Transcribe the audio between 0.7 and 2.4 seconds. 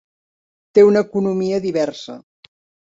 Té una economia diversa.